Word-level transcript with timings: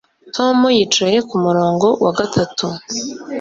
Tom 0.35 0.57
yicaye 0.77 1.17
kumurongo 1.29 1.87
wa 2.03 2.11
gatatu 2.19 2.65